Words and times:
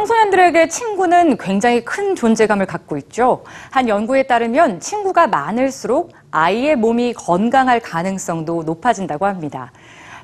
청소년들에게 0.00 0.68
친구는 0.68 1.36
굉장히 1.36 1.84
큰 1.84 2.14
존재감을 2.14 2.64
갖고 2.64 2.96
있죠. 2.96 3.44
한 3.70 3.86
연구에 3.86 4.22
따르면 4.22 4.80
친구가 4.80 5.26
많을수록 5.26 6.12
아이의 6.30 6.76
몸이 6.76 7.12
건강할 7.12 7.80
가능성도 7.80 8.62
높아진다고 8.62 9.26
합니다. 9.26 9.72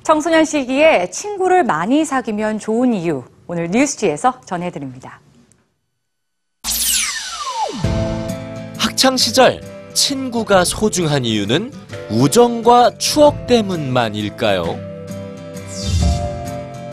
청소년 0.03 0.47
시기에 0.47 1.11
친구를 1.11 1.65
많이 1.65 2.07
사귀면 2.07 2.59
좋은 2.59 2.95
이유, 2.95 3.25
오늘 3.47 3.69
뉴스지에서 3.71 4.41
전해드립니다. 4.47 5.21
학창 8.79 9.17
시절 9.19 9.61
친구가 9.93 10.65
소중한 10.65 11.25
이유는 11.27 11.71
우정과 12.11 12.97
추억 12.97 13.47
때문만일까요? 13.47 14.65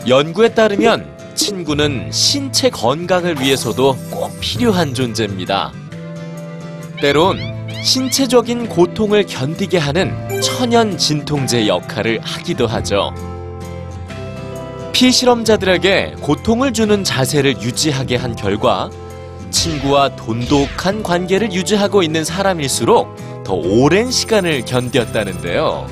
연구에 0.06 0.50
따르면 0.50 1.13
친구는 1.34 2.10
신체 2.12 2.70
건강을 2.70 3.40
위해서도 3.40 3.96
꼭 4.10 4.38
필요한 4.40 4.94
존재입니다. 4.94 5.72
때론 7.00 7.38
신체적인 7.82 8.68
고통을 8.68 9.26
견디게 9.26 9.78
하는 9.78 10.40
천연 10.40 10.96
진통제 10.96 11.66
역할을 11.66 12.20
하기도 12.22 12.66
하죠. 12.66 13.12
피실험자들에게 14.92 16.16
고통을 16.20 16.72
주는 16.72 17.02
자세를 17.02 17.60
유지하게 17.60 18.16
한 18.16 18.36
결과 18.36 18.90
친구와 19.50 20.16
돈독한 20.16 21.02
관계를 21.02 21.52
유지하고 21.52 22.02
있는 22.02 22.24
사람일수록 22.24 23.44
더 23.44 23.54
오랜 23.54 24.10
시간을 24.10 24.62
견뎠다는데요. 24.62 25.86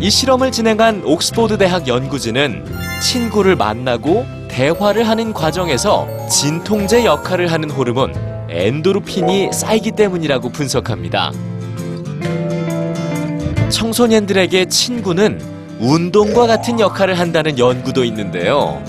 이 0.00 0.10
실험을 0.10 0.50
진행한 0.50 1.02
옥스포드 1.04 1.58
대학 1.58 1.86
연구진은 1.86 2.64
친구를 3.02 3.56
만나고 3.56 4.26
대화를 4.54 5.08
하는 5.08 5.32
과정에서 5.32 6.06
진통제 6.28 7.04
역할을 7.04 7.50
하는 7.50 7.70
호르몬 7.70 8.14
엔도르핀이 8.48 9.52
쌓이기 9.52 9.90
때문이라고 9.92 10.50
분석합니다. 10.50 11.32
청소년들에게 13.68 14.66
친구는 14.66 15.40
운동과 15.80 16.46
같은 16.46 16.78
역할을 16.78 17.18
한다는 17.18 17.58
연구도 17.58 18.04
있는데요. 18.04 18.80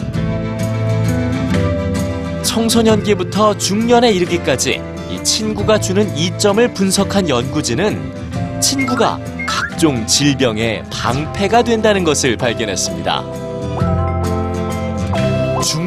청소년기부터 2.43 3.57
중년에 3.57 4.11
이르기까지 4.11 4.79
이 5.09 5.23
친구가 5.23 5.79
주는 5.79 6.15
이점을 6.15 6.73
분석한 6.75 7.27
연구진은 7.27 8.61
친구가 8.61 9.19
각종 9.47 10.05
질병의 10.05 10.83
방패가 10.91 11.63
된다는 11.63 12.03
것을 12.03 12.37
발견했습니다. 12.37 13.44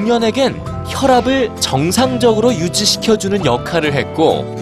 중년에겐 0.08 0.58
혈압을 0.86 1.50
정상적으로 1.60 2.54
유지시켜주는 2.54 3.44
역할을 3.44 3.92
했고 3.92 4.56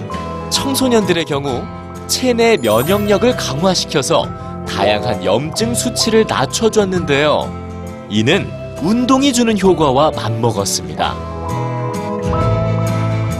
청소년들의 0.50 1.24
경우 1.24 1.62
체내 2.08 2.56
면역력을 2.56 3.36
강화시켜서 3.36 4.28
다양한 4.68 5.24
염증 5.24 5.74
수치를 5.74 6.24
낮춰줬는데요. 6.26 8.06
이는 8.10 8.50
운동이 8.82 9.32
주는 9.32 9.56
효과와 9.56 10.10
맞먹었습니다. 10.10 11.14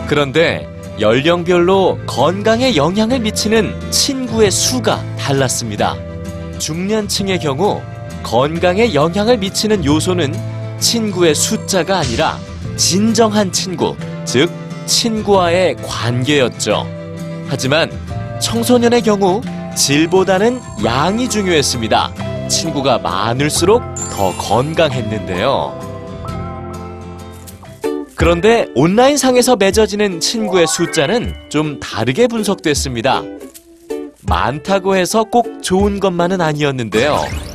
그런데 0.07 0.69
연령별로 1.01 1.99
건강에 2.07 2.77
영향을 2.77 3.19
미치는 3.19 3.91
친구의 3.91 4.53
수가 4.53 5.03
달랐습니다. 5.19 5.97
중년층의 6.59 7.41
경우 7.41 7.83
건강에 8.23 8.95
영향을 8.95 9.39
미치는 9.39 9.85
요소는 9.85 10.56
친구의 10.79 11.35
숫자가 11.35 11.99
아니라 11.99 12.39
진정한 12.77 13.51
친구, 13.53 13.97
즉 14.25 14.51
친구와의 14.87 15.77
관계였죠. 15.77 16.87
하지만 17.49 17.91
청소년의 18.41 19.03
경우 19.03 19.41
질보다는 19.77 20.61
양이 20.85 21.29
중요했습니다. 21.29 22.49
친구가 22.49 22.99
많을수록 22.99 23.83
더 24.15 24.33
건강했는데요. 24.37 25.87
그런데 28.15 28.67
온라인상에서 28.75 29.57
맺어지는 29.57 30.21
친구의 30.21 30.67
숫자는 30.67 31.35
좀 31.51 31.79
다르게 31.81 32.27
분석됐습니다. 32.27 33.23
많다고 34.23 34.97
해서 34.97 35.25
꼭 35.25 35.63
좋은 35.63 36.01
것만은 36.01 36.41
아니었는데요. 36.41 37.46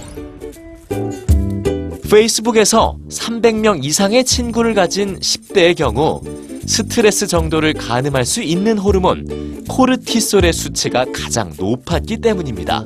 페이스북에서 2.12 2.98
300명 3.10 3.86
이상의 3.86 4.26
친구를 4.26 4.74
가진 4.74 5.18
10대의 5.18 5.78
경우 5.78 6.22
스트레스 6.68 7.26
정도를 7.26 7.74
가늠할 7.74 8.26
수 8.26 8.44
있는 8.44 8.78
호르몬 8.78 9.64
코르티솔의 9.70 10.52
수치가 10.52 11.06
가장 11.14 11.54
높았기 11.58 12.18
때문입니다. 12.18 12.86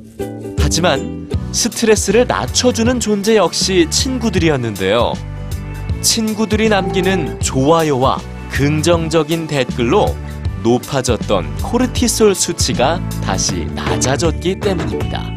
하지만 0.60 1.28
스트레스를 1.52 2.28
낮춰주는 2.28 3.00
존재 3.00 3.36
역시 3.36 3.88
친구들이었는데요. 3.90 5.14
친구들이 6.02 6.70
남기는 6.70 7.40
좋아요와 7.40 8.20
긍정적인 8.52 9.48
댓글로 9.48 10.16
높아졌던 10.62 11.58
코르티솔 11.64 12.36
수치가 12.36 13.02
다시 13.24 13.66
낮아졌기 13.74 14.60
때문입니다. 14.60 15.36